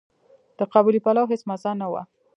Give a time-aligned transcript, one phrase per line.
[0.57, 2.01] د قابلي پلو هيڅ مزه نه وه.